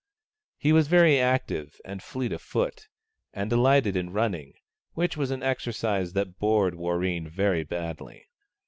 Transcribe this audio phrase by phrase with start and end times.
[0.57, 2.87] He was very active and fleet of foot,
[3.33, 4.53] and delighted in running,
[4.93, 8.25] which was an exercise that bored Warreen very badly.